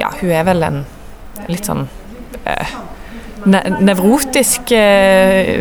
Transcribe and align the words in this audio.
Ja, 0.00 0.10
hun 0.20 0.32
er 0.32 0.46
vel 0.48 0.64
en 0.64 0.82
litt 1.50 1.68
sånn 1.68 1.86
eh, 2.44 2.72
ne 3.48 3.60
nevrotisk 3.80 4.72
eh, 4.76 5.56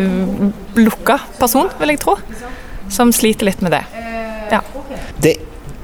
lukka 0.79 1.19
person, 1.39 1.69
vil 1.79 1.93
jeg 1.93 2.01
tro. 2.03 2.17
Som 2.89 3.13
sliter 3.13 3.49
litt 3.49 3.61
med 3.61 3.75
det. 3.75 3.83
Ja. 4.49 4.63
Det 5.21 5.35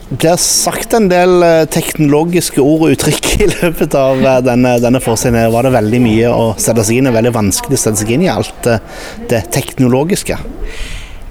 blir 0.10 0.38
sagt 0.42 0.94
en 0.94 1.08
del 1.10 1.44
eh, 1.44 1.64
teknologiske 1.72 2.62
ord 2.62 2.88
og 2.88 2.96
uttrykk 2.96 3.30
i 3.42 3.48
løpet 3.52 3.96
av 3.98 4.22
eh, 4.22 4.42
denne, 4.46 4.76
denne 4.84 5.02
forestillingen. 5.04 5.54
Var 5.54 5.68
det 5.68 5.76
veldig 5.76 6.02
mye 6.04 6.34
å 6.34 6.46
sette 6.62 6.86
seg 6.86 7.02
inn 7.02 7.10
i, 7.10 7.16
veldig 7.16 7.34
vanskelig 7.36 7.80
å 7.80 7.84
sette 7.88 8.04
seg 8.04 8.14
inn 8.16 8.26
i 8.26 8.32
alt 8.32 8.70
eh, 8.70 8.84
det 9.32 9.46
teknologiske? 9.56 10.38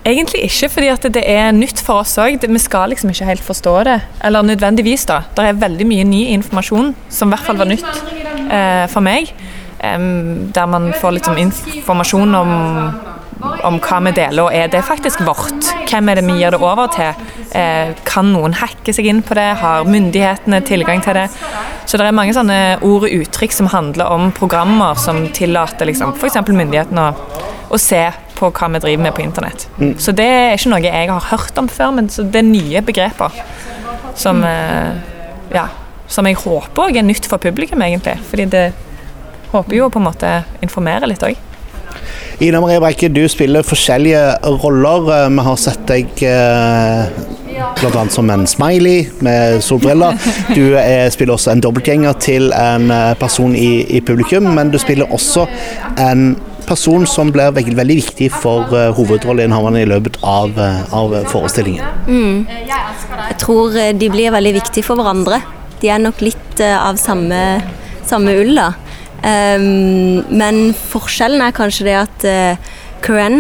Egentlig 0.05 0.43
ikke, 0.45 0.69
fordi 0.69 1.11
det 1.15 1.23
er 1.25 1.55
nytt 1.57 1.81
for 1.81 2.03
oss 2.03 2.19
òg. 2.21 2.43
Vi 2.45 2.61
skal 2.61 2.93
liksom 2.93 3.09
ikke 3.11 3.29
helt 3.31 3.45
forstå 3.45 3.75
det. 3.89 4.01
Eller 4.25 4.45
nødvendigvis, 4.45 5.07
da. 5.09 5.23
Det 5.37 5.47
er 5.49 5.61
veldig 5.63 5.87
mye 5.89 6.05
ny 6.05 6.27
informasjon 6.35 6.93
som 7.09 7.31
i 7.31 7.33
hvert 7.33 7.47
fall 7.47 7.57
var 7.57 7.71
nytt 7.71 8.03
eh, 8.53 8.85
for 8.93 9.01
meg. 9.01 9.33
Um, 9.85 10.51
der 10.53 10.67
man 10.67 10.93
får 11.01 11.17
liksom 11.17 11.39
informasjon 11.41 12.35
om, 12.37 12.53
om 13.65 13.79
hva 13.85 14.01
vi 14.05 14.13
deler, 14.17 14.43
og 14.45 14.55
er 14.57 14.69
det 14.73 14.85
faktisk 14.85 15.25
vårt? 15.25 15.73
Hvem 15.89 16.09
er 16.09 16.21
det 16.21 16.25
vi 16.29 16.37
gir 16.41 16.53
det 16.53 16.61
over 16.61 16.93
til? 16.93 17.25
Eh, 17.57 17.97
kan 18.05 18.29
noen 18.33 18.57
hacke 18.61 18.93
seg 18.93 19.09
inn 19.09 19.23
på 19.25 19.37
det? 19.39 19.47
Har 19.61 19.89
myndighetene 19.89 20.61
tilgang 20.69 21.01
til 21.05 21.17
det? 21.17 21.31
Så 21.89 21.97
det 21.97 22.11
er 22.11 22.17
mange 22.17 22.37
sånne 22.37 22.61
ord 22.85 23.09
og 23.09 23.17
uttrykk 23.23 23.57
som 23.57 23.73
handler 23.73 24.13
om 24.13 24.29
programmer 24.37 25.01
som 25.01 25.25
tillater 25.33 25.89
liksom, 25.89 26.13
f.eks. 26.17 26.41
myndighetene 26.49 27.09
å, 27.09 27.43
å 27.73 27.81
se 27.81 28.05
på 28.35 28.51
hva 28.51 28.69
vi 28.75 28.83
driver 28.83 29.03
med 29.07 29.15
på 29.17 29.25
internett. 29.25 29.69
Mm. 29.79 29.95
Så 29.99 30.15
det 30.17 30.27
er 30.27 30.57
ikke 30.57 30.73
noe 30.73 30.83
jeg 30.85 31.11
har 31.11 31.31
hørt 31.31 31.59
om 31.61 31.71
før, 31.71 31.95
men 31.97 32.11
det 32.11 32.41
er 32.41 32.47
nye 32.49 32.83
begreper 32.85 33.41
som, 34.19 34.43
mm. 34.43 35.01
ja, 35.55 35.69
som 36.11 36.27
jeg 36.29 36.39
håper 36.43 36.89
òg 36.89 37.01
er 37.01 37.07
nytt 37.07 37.29
for 37.31 37.43
publikum, 37.43 37.83
egentlig. 37.83 38.19
Fordi 38.31 38.47
det 38.51 38.67
håper 39.55 39.79
jo 39.79 39.91
på 39.91 40.03
en 40.03 40.09
måte 40.11 40.37
informerer 40.65 41.11
litt 41.11 41.27
òg. 41.27 41.39
Ina 42.43 42.61
Marie 42.61 42.81
Brekke, 42.83 43.09
du 43.09 43.23
spiller 43.31 43.63
forskjellige 43.63 44.23
roller. 44.43 45.07
Eh, 45.15 45.29
vi 45.31 45.45
har 45.47 45.59
sett 45.61 45.85
deg 45.87 46.25
eh, 46.27 47.05
bl.a. 47.79 48.03
som 48.11 48.31
en 48.31 48.47
smiley 48.51 49.05
med 49.23 49.63
solbriller. 49.63 50.19
Du 50.57 50.75
er, 50.81 51.07
spiller 51.15 51.37
også 51.37 51.53
en 51.55 51.63
dobbeltgjenger 51.63 52.19
til 52.19 52.51
en 52.59 52.91
eh, 52.91 53.13
person 53.21 53.55
i, 53.55 53.85
i 53.87 54.03
publikum, 54.03 54.51
men 54.57 54.75
du 54.75 54.81
spiller 54.83 55.15
også 55.15 55.47
en 56.03 56.35
person 56.69 57.07
som 57.09 57.31
blir 57.33 57.53
veldig, 57.55 57.75
veldig 57.79 57.97
viktig 58.01 58.31
for 58.35 58.73
uh, 58.75 58.91
hovedrolleinnehaverne 58.97 59.85
i 59.85 59.89
løpet 59.91 60.19
av, 60.23 60.55
uh, 60.59 60.95
av 60.95 61.17
forestillingen. 61.31 61.85
Mm. 62.07 62.47
Jeg 62.49 63.39
tror 63.43 63.77
eh, 63.79 63.93
de 63.97 64.11
blir 64.13 64.35
veldig 64.35 64.55
viktige 64.59 64.87
for 64.87 65.01
hverandre. 65.01 65.41
De 65.81 65.91
er 65.93 66.03
nok 66.03 66.23
litt 66.25 66.61
av 66.65 66.99
samme, 67.01 67.41
samme 68.07 68.35
ull, 68.41 68.55
da. 68.57 68.73
Um, 69.25 70.21
men 70.37 70.75
forskjellen 70.77 71.41
er 71.41 71.55
kanskje 71.57 71.87
det 71.89 71.97
at 72.03 72.27
uh, 72.29 72.75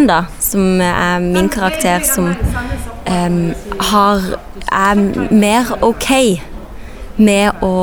da, 0.09 0.25
som 0.45 0.81
er 0.85 1.21
min 1.25 1.49
karakter, 1.53 2.03
som 2.05 2.33
um, 3.09 3.39
har, 3.93 4.27
er 4.73 5.05
mer 5.33 5.73
OK 5.85 6.11
med 7.17 7.63
å 7.63 7.75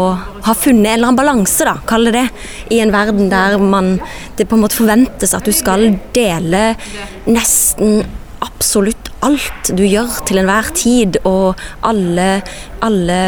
ha 0.44 0.56
funnet 0.58 0.86
en 0.86 0.94
eller 0.96 1.08
annen 1.08 1.20
balanse, 1.20 1.66
da, 1.68 1.78
kall 1.88 2.10
det 2.10 2.16
det, 2.18 2.26
i 2.76 2.82
en 2.84 2.94
verden 2.94 3.30
der 3.32 3.58
man, 3.62 3.94
det 4.38 4.48
på 4.50 4.58
en 4.58 4.66
måte 4.66 4.80
forventes 4.80 5.36
at 5.38 5.48
du 5.48 5.54
skal 5.56 5.92
dele 6.16 6.72
nesten 7.30 8.02
absolutt 8.42 9.12
alt 9.26 9.72
du 9.78 9.84
gjør 9.86 10.22
til 10.26 10.42
enhver 10.42 10.72
tid, 10.78 11.20
og 11.30 11.60
alle, 11.86 12.42
alle 12.82 13.20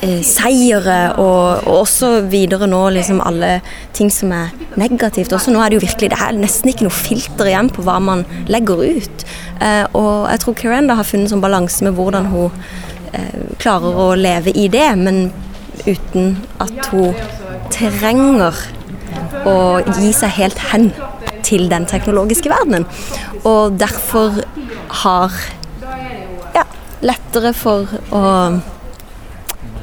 eh, 0.00 0.22
seire, 0.24 0.98
og, 1.20 1.66
og, 1.66 1.82
også 1.82 2.10
videre 2.32 2.68
nå 2.70 2.80
liksom 2.96 3.20
alle 3.24 3.58
ting 3.96 4.10
som 4.12 4.32
er 4.32 4.54
negativt. 4.80 5.34
Også 5.36 5.52
nå 5.52 5.60
er 5.60 5.72
det 5.72 5.80
jo 5.80 5.84
virkelig 5.84 6.12
det 6.14 6.20
er 6.28 6.40
nesten 6.40 6.72
ikke 6.72 6.88
noe 6.88 6.96
filter 6.96 7.52
igjen 7.52 7.70
på 7.72 7.84
hva 7.86 7.98
man 8.00 8.24
legger 8.48 8.84
ut. 8.96 9.26
Eh, 9.60 9.84
og 9.92 10.28
jeg 10.32 10.44
tror 10.44 10.60
Kirenda 10.62 10.98
har 10.98 11.08
funnet 11.08 11.32
sånn 11.32 11.44
balanse 11.44 11.84
med 11.84 11.96
hvordan 11.98 12.32
hun 12.32 12.52
klarer 13.62 14.00
å 14.02 14.06
leve 14.18 14.52
i 14.56 14.68
det, 14.72 14.88
men 15.00 15.28
uten 15.86 16.36
at 16.62 16.90
hun 16.92 17.14
trenger 17.74 18.56
å 19.46 19.56
gi 19.98 20.12
seg 20.16 20.34
helt 20.38 20.62
hen 20.72 20.90
til 21.46 21.68
den 21.70 21.86
teknologiske 21.88 22.50
verdenen. 22.50 22.86
Og 23.46 23.76
derfor 23.78 24.40
har 25.04 25.34
ja, 26.56 26.64
lettere 27.04 27.52
for 27.56 27.92
å 28.14 28.24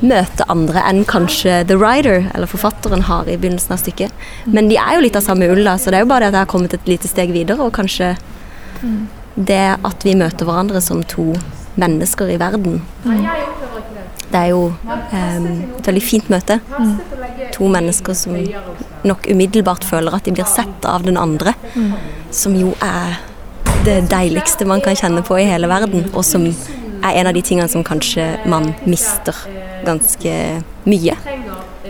møte 0.04 0.44
andre 0.52 0.84
enn 0.90 1.06
kanskje 1.08 1.62
The 1.70 1.78
Writer, 1.80 2.28
eller 2.34 2.50
forfatteren, 2.50 3.06
har 3.08 3.30
i 3.30 3.38
begynnelsen 3.40 3.76
av 3.76 3.80
stykket. 3.80 4.12
Men 4.46 4.68
de 4.68 4.76
er 4.82 4.98
jo 4.98 5.06
litt 5.06 5.16
av 5.16 5.24
samme 5.24 5.48
ulla, 5.48 5.78
så 5.80 5.92
det 5.92 6.02
er 6.02 6.04
jo 6.04 6.12
bare 6.12 6.28
det 6.28 6.34
at 6.34 6.40
jeg 6.42 6.46
har 6.46 6.52
kommet 6.52 6.76
et 6.76 6.90
lite 6.92 7.12
steg 7.12 7.32
videre, 7.36 7.64
og 7.64 7.76
kanskje 7.78 8.16
det 9.36 9.66
at 9.80 10.04
vi 10.04 10.18
møter 10.20 10.46
hverandre 10.46 10.82
som 10.84 11.00
to 11.08 11.32
mennesker 11.80 12.30
i 12.34 12.40
verden. 12.42 12.82
Det 14.34 14.40
er 14.40 14.50
jo 14.50 14.64
um, 14.74 15.50
et 15.78 15.88
veldig 15.88 16.04
fint 16.04 16.30
møte. 16.34 16.60
To 17.54 17.68
mennesker 17.70 18.18
som 18.18 18.38
nok 19.06 19.28
umiddelbart 19.30 19.86
føler 19.86 20.16
at 20.18 20.26
de 20.26 20.34
blir 20.34 20.50
sett 20.50 20.88
av 20.90 21.06
den 21.06 21.20
andre. 21.22 21.54
Som 22.34 22.58
jo 22.58 22.74
er 22.82 23.20
det 23.84 24.00
deiligste 24.12 24.66
man 24.66 24.82
kan 24.82 24.96
kjenne 24.96 25.22
på 25.28 25.38
i 25.42 25.48
hele 25.48 25.68
verden, 25.68 26.08
og 26.14 26.24
som 26.26 26.46
er 27.04 27.20
en 27.20 27.28
av 27.28 27.36
de 27.36 27.44
tingene 27.44 27.68
som 27.70 27.84
kanskje 27.86 28.26
man 28.50 28.72
mister 28.88 29.36
ganske 29.86 30.36
mye. 30.88 31.18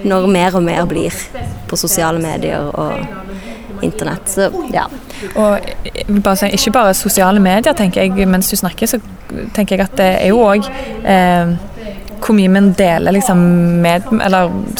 Når 0.04 0.28
mer 0.28 0.58
og 0.58 0.66
mer 0.66 0.88
blir 0.90 1.16
på 1.70 1.78
sosiale 1.80 2.20
medier 2.20 2.72
og 2.74 3.06
internett. 3.86 4.30
Så 4.30 4.50
ja. 4.74 4.88
Og 5.34 5.70
bare 6.24 6.40
si, 6.40 6.52
ikke 6.58 6.76
bare 6.80 6.96
sosiale 6.98 7.44
medier, 7.44 7.76
tenker 7.78 8.04
jeg. 8.04 8.28
Mens 8.30 8.52
du 8.52 8.58
snakker, 8.60 8.90
så 8.90 9.02
tenker 9.56 9.78
jeg 9.78 9.88
at 9.88 10.00
det 10.00 10.10
er 10.24 10.34
jo 10.34 10.42
òg 10.44 10.68
eh, 11.04 11.54
hvor 12.24 12.36
mye 12.38 12.52
man 12.52 12.70
deler 12.78 13.16
liksom 13.16 13.40
med, 13.84 14.06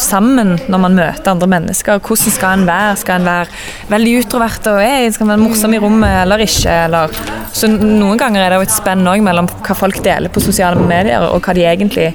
sammen 0.00 0.54
når 0.70 0.80
man 0.80 0.96
møter 0.96 1.32
andre 1.32 1.48
mennesker. 1.56 2.00
Hvordan 2.00 2.36
skal 2.36 2.58
en 2.58 2.68
være? 2.68 2.94
Skal 3.00 3.20
en 3.20 3.28
være 3.28 3.90
veldig 3.92 4.14
utrovert 4.22 4.70
og 4.72 4.80
hey, 4.80 5.10
skal 5.12 5.28
man 5.28 5.36
være 5.36 5.50
morsom 5.50 5.76
i 5.76 5.82
rommet 5.82 6.22
eller 6.22 6.44
ikke? 6.46 6.78
Eller, 6.86 7.20
så 7.54 7.70
Noen 7.74 8.20
ganger 8.20 8.44
er 8.44 8.54
det 8.54 8.62
jo 8.62 8.68
et 8.68 8.74
spenn 8.74 9.04
mellom 9.04 9.50
hva 9.50 9.76
folk 9.76 10.00
deler 10.04 10.32
på 10.32 10.42
sosiale 10.44 10.80
medier, 10.80 11.26
og 11.28 11.44
hva 11.44 11.56
de 11.56 11.66
egentlig 11.68 12.10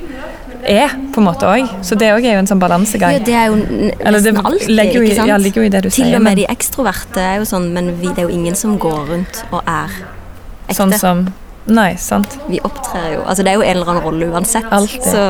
er, 0.64 0.94
på 1.14 1.22
en 1.22 1.28
måte 1.28 1.50
òg. 1.50 1.74
Så 1.86 1.97
det 2.00 2.12
òg 2.16 2.25
er 2.25 2.38
jo 2.38 2.44
en 2.44 2.50
sånn 2.50 2.62
balansegang. 2.62 3.18
Ja, 3.18 3.25
det 3.25 3.36
er 3.36 3.52
jo 3.52 3.59
nesten 3.59 4.40
alltid, 4.44 4.72
ligger 4.74 5.00
jo, 5.00 5.03
ikke 5.08 5.20
sant? 5.20 5.31
Ja, 5.31 5.42
ligger 5.42 5.64
jo 5.64 5.68
i 5.68 5.74
det 5.74 5.84
du 5.86 5.90
Til 5.90 6.03
sier. 6.03 6.16
Og 6.20 6.25
med 6.25 6.40
de 6.42 6.47
ekstroverte 6.52 7.24
er 7.24 7.38
jo 7.42 7.50
sånn, 7.50 7.70
men 7.75 7.94
vi, 8.00 8.09
det 8.14 8.24
er 8.24 8.30
jo 8.30 8.40
ingen 8.40 8.58
som 8.59 8.80
går 8.81 9.14
rundt 9.14 9.44
og 9.52 9.62
er 9.64 9.94
ekte. 10.68 10.80
Sånn 10.81 10.98
som 11.00 11.30
Nei, 11.69 11.92
sant. 12.02 12.34
Vi 12.50 12.58
opptrer 12.66 13.12
jo 13.14 13.19
Altså 13.30 13.44
det 13.46 13.52
er 13.52 13.59
jo 13.59 13.66
en 13.66 13.78
eller 13.78 13.92
annen 13.92 14.02
rolle 14.02 14.30
uansett. 14.34 14.66
Alltid. 14.74 15.06
Så 15.06 15.25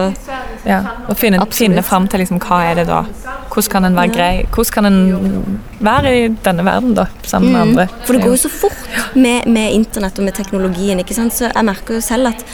ja. 0.68 0.80
Og 1.10 1.18
finne, 1.20 1.42
finne 1.56 1.84
fram 1.86 2.08
til 2.12 2.24
liksom 2.24 2.40
hva 2.44 2.62
er 2.70 2.80
det 2.80 2.86
da? 2.90 3.02
Hvordan 3.50 3.72
kan 3.74 3.88
en 3.90 3.98
være 3.98 4.14
grei? 4.14 4.32
Hvordan 4.54 4.74
kan 4.76 4.90
en 4.90 5.60
være 5.84 6.14
i 6.16 6.26
denne 6.46 6.66
verden, 6.68 6.94
da, 6.96 7.08
sammen 7.24 7.52
med 7.52 7.60
mm. 7.60 7.64
andre? 7.68 7.88
For 8.06 8.16
det 8.16 8.24
går 8.24 8.36
jo 8.36 8.42
så 8.46 8.52
fort 8.54 9.16
med, 9.16 9.48
med 9.50 9.76
internett 9.76 10.20
og 10.20 10.28
med 10.28 10.38
teknologien, 10.38 11.02
ikke 11.02 11.18
sant. 11.18 11.36
Så 11.36 11.50
jeg 11.50 11.68
merker 11.68 12.00
jo 12.00 12.04
selv 12.06 12.32
at 12.32 12.46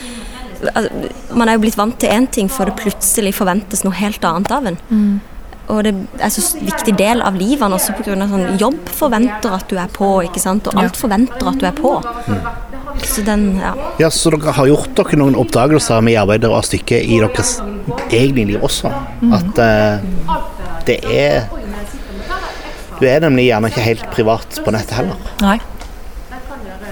man 1.36 1.48
er 1.48 1.56
jo 1.56 1.62
blitt 1.64 1.78
vant 1.78 1.96
til 2.00 2.12
én 2.12 2.28
ting 2.32 2.50
for 2.52 2.68
det 2.68 2.76
plutselig 2.80 3.34
forventes 3.36 3.84
noe 3.84 3.96
helt 3.96 4.24
annet 4.24 4.52
av 4.54 4.68
en. 4.70 4.78
Mm. 4.90 5.16
Og 5.72 5.82
det 5.82 5.92
er 6.22 6.30
så 6.30 6.42
viktig 6.60 6.94
del 6.98 7.22
av 7.26 7.34
livet 7.38 7.72
også 7.74 7.96
pga. 7.98 8.14
sånn 8.30 8.58
jobb 8.60 8.90
forventer 8.94 9.56
at 9.56 9.66
du 9.70 9.78
er 9.82 9.90
på, 9.90 10.10
ikke 10.28 10.42
sant? 10.42 10.68
og 10.70 10.78
alt 10.78 10.94
ja. 10.94 11.00
forventer 11.00 11.50
at 11.50 11.58
du 11.58 11.66
er 11.66 11.74
på. 11.74 11.96
Mm. 12.28 12.46
Så 13.02 13.24
den, 13.26 13.46
ja. 13.60 13.72
ja. 14.00 14.10
Så 14.10 14.30
dere 14.32 14.54
har 14.56 14.70
gjort 14.70 14.94
dere 14.96 15.18
noen 15.20 15.36
oppdagelser 15.38 16.04
med 16.06 16.20
arbeidet 16.20 16.50
og 16.50 16.62
stykket 16.64 17.02
i 17.02 17.18
deres 17.20 17.56
egne 18.14 18.46
liv 18.52 18.62
også? 18.64 18.92
Mm. 19.20 19.34
At 19.36 19.60
uh, 19.60 20.36
det 20.86 21.00
er 21.10 21.48
Du 22.96 23.04
er 23.04 23.20
nemlig 23.20 23.50
gjerne 23.50 23.68
ikke 23.68 23.84
helt 23.84 24.06
privat 24.14 24.60
på 24.64 24.72
nettet 24.72 24.96
heller. 24.96 25.18
Nei. 25.42 25.58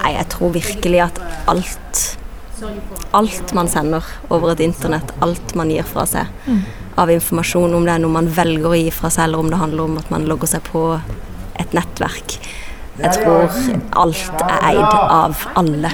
Nei, 0.03 0.11
jeg 0.19 0.27
tror 0.35 0.51
virkelig 0.53 1.01
at 1.07 1.23
alt 1.49 2.03
alt 3.15 3.55
man 3.55 3.69
sender 3.69 4.05
over 4.31 4.53
et 4.53 4.61
internett, 4.65 5.13
alt 5.25 5.55
man 5.59 5.71
gir 5.71 5.87
fra 5.87 6.07
seg 6.09 6.27
av 6.97 7.11
informasjon, 7.11 7.75
om 7.75 7.87
det 7.87 7.95
er 7.95 8.03
noe 8.03 8.15
man 8.15 8.29
velger 8.31 8.71
å 8.71 8.79
gi 8.79 8.91
fra 8.95 9.11
seg, 9.11 9.29
eller 9.29 9.43
om 9.43 9.51
det 9.51 9.59
handler 9.59 9.89
om 9.89 9.99
at 9.99 10.11
man 10.15 10.27
logger 10.31 10.51
seg 10.55 10.63
på 10.69 10.85
et 11.61 11.75
nettverk. 11.75 12.39
Jeg 12.99 13.11
tror 13.17 13.51
alt 14.05 14.45
er 14.47 14.69
eid 14.71 14.95
av 14.95 15.47
alle. 15.59 15.91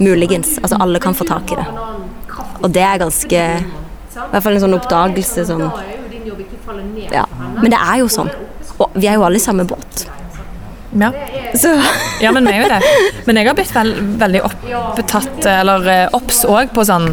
Muligens. 0.00 0.58
Altså 0.60 0.76
alle 0.80 1.00
kan 1.00 1.16
få 1.16 1.24
tak 1.28 1.52
i 1.52 1.56
det. 1.60 1.66
Og 2.60 2.68
det 2.74 2.84
er 2.84 3.00
ganske 3.00 3.40
I 3.40 4.28
hvert 4.32 4.44
fall 4.44 4.56
en 4.58 4.64
sånn 4.66 4.76
oppdagelse 4.76 5.46
som 5.48 5.64
Ja. 7.10 7.24
Men 7.56 7.72
det 7.72 7.80
er 7.80 8.00
jo 8.02 8.08
sånn. 8.12 8.28
Og 8.78 8.90
vi 8.94 9.08
er 9.08 9.16
jo 9.16 9.24
alle 9.26 9.40
i 9.40 9.42
samme 9.42 9.64
båt. 9.64 10.06
Ja. 10.92 11.10
Ja, 12.24 12.32
men 12.32 12.46
vi 12.46 12.56
er 12.56 12.64
jo 12.64 12.70
det. 12.70 12.80
Men 13.26 13.40
jeg 13.40 13.50
har 13.50 13.58
blitt 13.58 13.74
veld, 13.74 14.02
veldig 14.20 14.42
opptatt, 14.46 15.46
eller 15.50 15.88
eh, 15.90 16.06
obs 16.16 16.44
òg, 16.48 16.74
på 16.74 16.86
sånn 16.86 17.12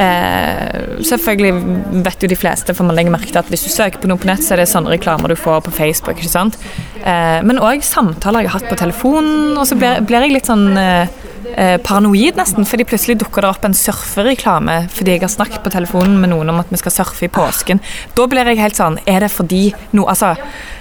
Eh, 0.00 1.02
selvfølgelig 1.04 2.02
vet 2.06 2.22
jo 2.24 2.28
de 2.30 2.38
fleste, 2.38 2.74
for 2.76 2.88
man 2.88 2.96
legger 2.96 3.12
merke 3.12 3.32
til 3.32 3.40
at 3.40 3.50
hvis 3.52 3.66
du 3.66 3.70
søker 3.72 4.00
på 4.00 4.08
noe 4.08 4.20
på 4.20 4.28
nett, 4.30 4.42
så 4.44 4.54
er 4.54 4.62
det 4.62 4.70
sånne 4.70 4.92
reklamer 4.94 5.32
du 5.32 5.36
får 5.36 5.64
på 5.66 5.74
Facebook. 5.76 6.16
ikke 6.16 6.30
sant? 6.30 6.56
Eh, 7.02 7.40
men 7.44 7.60
òg 7.60 7.84
samtaler 7.84 8.46
jeg 8.46 8.52
har 8.52 8.60
hatt 8.60 8.70
på 8.70 8.78
telefonen, 8.80 9.58
og 9.58 9.66
så 9.68 9.76
blir, 9.76 10.00
blir 10.06 10.24
jeg 10.24 10.36
litt 10.36 10.48
sånn 10.48 10.78
eh, 10.78 11.10
eh, 11.52 11.76
paranoid 11.84 12.38
nesten, 12.40 12.68
fordi 12.68 12.86
plutselig 12.88 13.18
dukker 13.20 13.44
det 13.44 13.52
opp 13.52 13.66
en 13.66 13.76
surfereklame 13.76 14.76
fordi 14.94 15.16
jeg 15.16 15.24
har 15.24 15.32
snakket 15.32 15.64
på 15.64 15.72
telefonen 15.74 16.16
med 16.22 16.32
noen 16.32 16.52
om 16.52 16.62
at 16.62 16.72
vi 16.72 16.80
skal 16.80 16.94
surfe 17.00 17.26
i 17.26 17.32
påsken. 17.32 17.82
Da 18.16 18.28
blir 18.30 18.48
jeg 18.48 18.60
helt 18.62 18.78
sånn 18.78 18.98
Er 19.08 19.24
det 19.24 19.32
fordi 19.34 19.70
noe 19.96 20.10
Altså, 20.10 20.34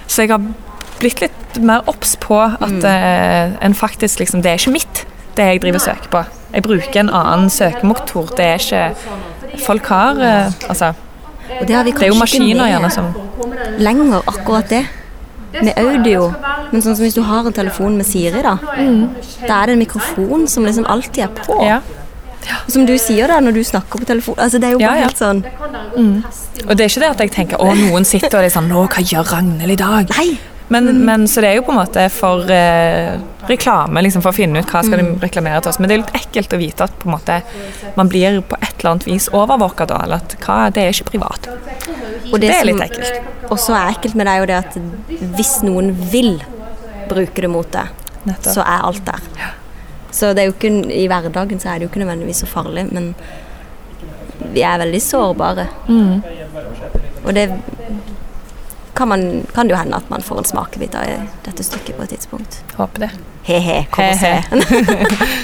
så 0.08 0.24
jeg 0.24 0.32
har 0.32 0.46
blitt 1.02 1.22
litt 1.24 1.60
mer 1.66 1.88
obs 1.90 2.16
på 2.22 2.38
at 2.40 2.86
eh, 2.88 3.56
en 3.66 3.76
faktisk 3.76 4.20
liksom 4.20 4.44
Det 4.44 4.52
er 4.52 4.62
ikke 4.62 4.76
mitt, 4.76 5.06
det 5.38 5.48
jeg 5.48 5.62
driver 5.64 5.80
og 5.80 5.86
søker 5.86 6.14
på. 6.14 6.24
Jeg 6.54 6.66
bruker 6.66 7.00
en 7.00 7.12
annen 7.14 7.50
søkemotor. 7.54 8.34
Det 8.38 8.46
er 8.46 8.64
ikke 8.64 9.60
Folk 9.66 9.86
har 9.92 10.20
eh, 10.24 10.70
Altså, 10.70 10.94
Og 11.60 11.68
det 11.68 11.76
har 11.76 11.84
vi 11.84 11.92
det 11.92 12.08
er 12.08 12.14
jo 12.14 12.20
maskiner 12.20 12.70
gjerne 12.70 12.90
som 12.94 13.14
lenger, 13.80 14.22
akkurat 14.28 14.70
det. 14.70 14.84
Med 15.54 15.74
audio. 15.82 16.28
Men 16.72 16.84
sånn 16.84 16.94
som 16.94 17.02
hvis 17.02 17.16
du 17.18 17.24
har 17.26 17.48
en 17.48 17.56
telefon 17.56 17.96
med 17.98 18.06
Siri, 18.06 18.44
da. 18.46 18.58
Da 19.48 19.64
er 19.64 19.72
det 19.72 19.74
en 19.74 19.82
mikrofon 19.82 20.46
som 20.48 20.68
liksom 20.68 20.86
alltid 20.86 21.24
er 21.26 21.32
på. 21.34 21.58
Ja. 21.66 21.80
Ja. 22.48 22.60
Som 22.72 22.86
du 22.88 22.94
sier 23.02 23.28
da, 23.28 23.40
når 23.44 23.58
du 23.58 23.64
snakker 23.68 24.00
på 24.00 24.08
telefon. 24.08 24.38
Altså, 24.38 24.62
det 24.62 24.70
er 24.70 24.78
jo 24.78 24.80
bare 24.80 25.02
ja. 25.02 25.08
helt 25.10 25.20
sånn 25.20 25.42
Og 26.70 26.78
det 26.78 26.86
er 26.86 26.88
ikke 26.88 27.02
det 27.04 27.10
at 27.10 27.24
jeg 27.26 27.34
tenker 27.36 27.62
å, 27.62 27.74
noen 27.76 28.08
sitter 28.08 28.40
og 28.40 28.48
er 28.48 28.54
sånn 28.54 28.70
Nå, 28.72 28.86
hva 28.88 29.04
gjør 29.04 29.28
Ragnhild 29.34 29.76
i 29.76 29.80
dag? 29.80 30.14
Nei! 30.16 30.30
Men, 30.70 31.06
men 31.06 31.28
så 31.28 31.42
det 31.42 31.50
er 31.50 31.56
jo 31.58 31.64
på 31.66 31.74
en 31.74 31.80
måte 31.80 32.04
for 32.14 32.52
eh, 32.54 33.16
reklame, 33.50 34.04
liksom 34.06 34.22
for 34.22 34.30
å 34.30 34.38
finne 34.38 34.62
ut 34.62 34.70
hva 34.70 34.84
skal 34.86 35.02
de 35.02 35.16
reklamere 35.24 35.64
til 35.66 35.72
oss. 35.72 35.80
Men 35.82 35.90
det 35.90 35.96
er 35.96 36.02
litt 36.04 36.18
ekkelt 36.20 36.54
å 36.54 36.60
vite 36.62 36.86
at 36.86 36.98
på 37.02 37.10
en 37.10 37.16
måte 37.16 37.40
man 37.98 38.12
blir 38.12 38.38
på 38.46 38.60
et 38.60 38.76
eller 38.76 38.92
annet 38.92 39.08
vis 39.10 39.32
overvåka 39.34 39.88
da. 39.90 40.04
Eller 40.06 40.22
at 40.22 40.36
hva, 40.46 40.60
det 40.74 40.86
er 40.86 40.94
ikke 40.94 41.16
privat. 41.16 41.50
Og 42.30 42.38
Det 42.44 42.54
er 42.54 42.68
litt 42.70 42.84
ekkelt. 42.86 43.32
Og 43.50 43.58
så 43.58 43.74
er 43.74 43.96
ekkelt 43.96 44.18
med 44.20 44.30
det, 44.30 44.36
er 44.36 44.44
jo 44.44 44.50
det 44.52 44.60
at 44.60 45.34
hvis 45.40 45.56
noen 45.66 45.90
vil 46.14 46.36
bruke 47.10 47.42
det 47.42 47.50
mot 47.50 47.74
deg, 47.74 47.90
så 48.46 48.62
er 48.62 48.86
alt 48.92 49.02
der. 49.10 49.56
Så 50.14 50.34
det 50.38 50.44
er 50.44 50.52
jo 50.52 50.56
ikke, 50.56 50.74
i 50.94 51.08
hverdagen 51.10 51.62
så 51.62 51.72
er 51.72 51.80
det 51.80 51.88
jo 51.88 51.92
ikke 51.92 52.04
nødvendigvis 52.04 52.44
så 52.44 52.50
farlig, 52.50 52.86
men 52.94 53.14
vi 54.54 54.62
er 54.66 54.78
veldig 54.82 55.02
sårbare. 55.02 55.66
Mm. 55.90 56.22
Og 57.26 57.34
det 57.36 57.50
kan, 59.00 59.08
man, 59.08 59.48
kan 59.56 59.68
det 59.68 59.72
jo 59.74 59.80
hende 59.80 59.96
at 59.96 60.10
man 60.12 60.22
får 60.22 60.42
en 60.42 60.48
smakebit 60.50 60.96
av 61.00 61.28
dette 61.46 61.64
stykket 61.64 61.96
på 61.96 62.04
et 62.04 62.10
tidspunkt. 62.18 62.58
Håper 62.76 63.06
det. 63.06 63.10
He-he, 63.48 63.86
kom 63.96 64.04
og 64.04 64.20
he. 64.20 64.34
og 64.52 64.66
se. 64.68 65.30